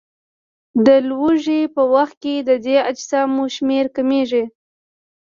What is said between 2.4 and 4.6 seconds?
د دې اجسامو شمېر کمیږي.